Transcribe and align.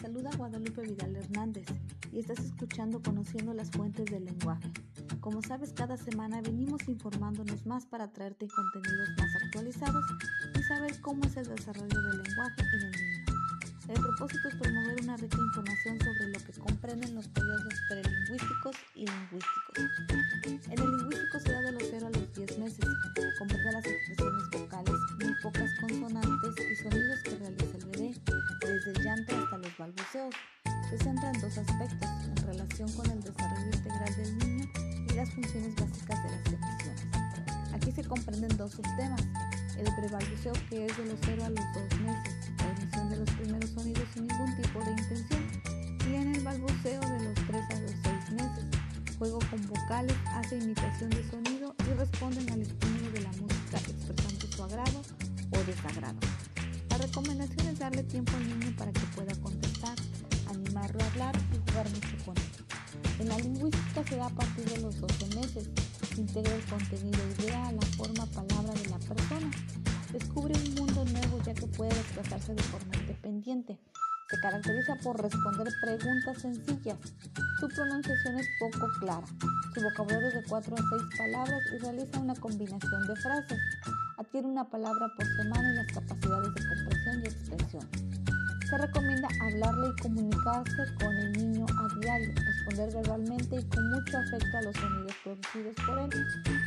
saluda 0.00 0.30
Guadalupe 0.36 0.82
Vidal 0.82 1.16
Hernández 1.16 1.66
y 2.12 2.18
estás 2.18 2.38
escuchando 2.40 3.00
Conociendo 3.02 3.54
las 3.54 3.70
Fuentes 3.70 4.04
del 4.06 4.24
Lenguaje. 4.24 4.70
Como 5.20 5.42
sabes, 5.42 5.72
cada 5.72 5.96
semana 5.96 6.40
venimos 6.42 6.86
informándonos 6.88 7.64
más 7.66 7.86
para 7.86 8.12
traerte 8.12 8.46
contenidos 8.48 9.08
más 9.18 9.42
actualizados 9.42 10.04
y 10.58 10.62
saber 10.62 11.00
cómo 11.00 11.24
es 11.24 11.36
el 11.36 11.46
desarrollo 11.46 12.02
del 12.02 12.22
lenguaje 12.22 12.62
en 12.62 12.82
el 12.82 12.90
niño. 12.92 13.16
El 13.88 14.00
propósito 14.00 14.48
es 14.48 14.54
promover 14.56 15.02
una 15.02 15.16
rica 15.16 15.38
información 15.38 15.98
sobre 16.00 16.28
lo 16.32 16.38
que 16.40 16.52
comprenden 16.60 17.14
los 17.14 17.28
periodos 17.28 17.74
prelingüísticos 17.88 18.76
y 18.96 19.06
lingüísticos. 19.06 19.84
En 20.66 20.80
el 20.80 20.95
balbuceos. 29.86 30.34
Se 30.90 30.98
centra 30.98 31.30
en 31.30 31.40
dos 31.40 31.58
aspectos, 31.58 32.08
en 32.26 32.36
relación 32.46 32.92
con 32.92 33.08
el 33.08 33.20
desarrollo 33.22 33.66
integral 33.66 34.16
del 34.16 34.38
niño 34.38 34.64
y 35.08 35.14
las 35.14 35.30
funciones 35.30 35.74
básicas 35.76 36.22
de 36.24 36.30
las 36.30 36.46
emisiones. 36.46 37.06
Aquí 37.72 37.92
se 37.92 38.02
comprenden 38.02 38.56
dos 38.56 38.72
subtemas, 38.72 39.22
el 39.78 39.94
prebalbuceo 39.94 40.52
que 40.68 40.86
es 40.86 40.96
de 40.96 41.04
los 41.04 41.18
0 41.24 41.44
a 41.44 41.50
los 41.50 41.64
2 41.90 42.00
meses, 42.00 42.34
la 42.58 42.70
emisión 42.70 43.10
de 43.10 43.16
los 43.16 43.30
primeros 43.30 43.70
sonidos 43.70 44.04
sin 44.12 44.26
ningún 44.26 44.56
tipo 44.56 44.80
de 44.80 44.90
intención, 44.90 45.46
y 46.10 46.14
en 46.14 46.34
el 46.34 46.42
balbuceo 46.42 47.00
de 47.00 47.24
los 47.24 47.34
3 47.34 47.64
a 47.70 47.80
los 47.80 47.92
6 48.02 48.30
meses, 48.32 48.64
juego 49.18 49.38
con 49.50 49.66
vocales, 49.68 50.16
hace 50.32 50.58
imitación 50.58 51.10
de 51.10 51.30
sonido 51.30 51.74
y 51.78 51.94
responden 51.94 52.50
al 52.50 52.62
estímulo 52.62 53.10
de 53.12 53.20
la 53.20 53.30
música 53.30 53.78
expresando 53.78 54.46
su 54.50 54.62
agrado 54.64 55.02
o 55.52 55.58
desagrado. 55.64 56.18
La 56.90 56.98
recomendación 56.98 57.66
es 57.66 57.78
darle 57.78 58.02
tiempo 58.04 58.32
al 58.36 58.48
niño 58.48 58.74
para 58.78 58.90
que 58.90 59.05
hablar 61.04 61.34
y 61.52 61.70
jugar 61.70 61.88
mucho 61.90 62.24
con 62.24 62.36
él. 62.36 62.66
En 63.18 63.28
la 63.28 63.38
lingüística 63.38 64.04
se 64.04 64.16
da 64.16 64.26
a 64.26 64.30
partir 64.30 64.64
de 64.64 64.78
los 64.78 65.00
12 65.00 65.26
meses. 65.36 65.70
Integra 66.16 66.54
el 66.54 66.64
contenido 66.64 67.18
idea, 67.38 67.72
la 67.72 67.86
forma, 67.96 68.26
palabra 68.26 68.72
de 68.74 68.88
la 68.88 68.98
persona. 68.98 69.50
Descubre 70.12 70.54
un 70.54 70.74
mundo 70.74 71.04
nuevo 71.04 71.42
ya 71.44 71.54
que 71.54 71.66
puede 71.66 71.94
desplazarse 71.94 72.54
de 72.54 72.62
forma 72.62 72.96
independiente. 72.96 73.78
Se 74.28 74.40
caracteriza 74.40 74.96
por 75.04 75.22
responder 75.22 75.68
preguntas 75.82 76.42
sencillas. 76.42 76.98
Su 77.60 77.68
pronunciación 77.68 78.38
es 78.38 78.48
poco 78.58 78.88
clara. 78.98 79.26
Su 79.72 79.82
vocabulario 79.82 80.28
es 80.28 80.34
de 80.34 80.44
4 80.48 80.74
a 80.74 80.78
6 80.78 81.02
palabras 81.16 81.62
y 81.72 81.78
realiza 81.78 82.18
una 82.18 82.34
combinación 82.34 83.06
de 83.06 83.16
frases. 83.16 83.58
Adquiere 84.18 84.48
una 84.48 84.68
palabra 84.68 85.06
por 85.16 85.26
semana 85.26 85.72
y 85.72 85.76
las 85.76 85.86
capacidades 85.86 86.54
de 86.54 86.60
expresión. 86.60 86.75
Se 88.68 88.76
recomienda 88.76 89.28
hablarle 89.40 89.88
y 89.96 90.02
comunicarse 90.02 90.94
con 91.00 91.16
el 91.16 91.32
niño 91.34 91.66
a 91.68 92.00
diario, 92.00 92.32
responder 92.34 92.94
verbalmente 92.94 93.60
y 93.60 93.64
con 93.64 93.90
mucho 93.90 94.18
afecto 94.18 94.56
a 94.58 94.62
los 94.62 94.74
sonidos 94.74 95.14
producidos 95.22 95.74
por 95.86 95.98
él. 96.00 96.10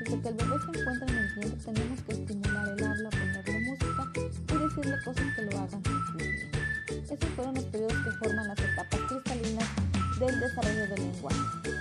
Desde 0.00 0.20
que 0.22 0.28
el 0.28 0.34
bebé 0.34 0.56
se 0.58 0.80
encuentra 0.80 1.06
en 1.06 1.18
el 1.18 1.34
vientre 1.34 1.72
tenemos 1.72 2.00
que 2.00 2.12
estimular 2.12 2.68
el 2.68 2.84
habla, 2.84 3.10
ponerle 3.10 3.60
música 3.60 4.12
y 4.16 4.58
decirle 4.58 5.04
cosas 5.04 5.34
que 5.36 5.42
lo 5.42 5.50
hagan 5.58 5.82
sentir. 5.84 6.50
Esos 6.88 7.30
fueron 7.36 7.54
los 7.56 7.64
periodos 7.64 7.98
que 8.04 8.10
forman 8.12 8.48
las 8.48 8.58
etapas 8.58 9.00
cristalinas 9.08 9.68
del 10.18 10.40
desarrollo 10.40 10.86
del 10.88 11.00
lenguaje, 11.12 11.40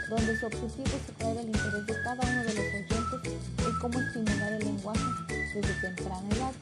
donde 0.10 0.38
su 0.38 0.46
objetivo 0.46 0.88
es 0.88 1.10
atraer 1.16 1.38
el 1.38 1.48
interés 1.48 1.86
de 1.88 2.02
cada 2.04 2.22
uno 2.22 2.44
de 2.44 2.54
los 2.54 2.66
oyentes 2.68 3.34
en 3.66 3.80
cómo 3.80 4.00
estimular 4.00 4.54
el 4.54 4.60
lenguaje 4.60 5.02
desde 5.54 5.74
temprana 5.82 6.28
edad. 6.36 6.54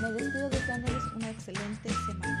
Me 0.00 0.12
despido 0.12 0.48
deseándoles 0.48 1.02
una 1.14 1.30
excelente 1.30 1.88
semana. 1.88 2.35